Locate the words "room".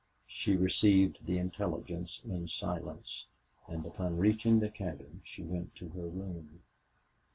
6.09-6.63